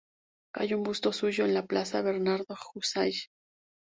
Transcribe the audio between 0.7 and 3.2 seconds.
un busto suyo en la plaza "Bernardo Houssay".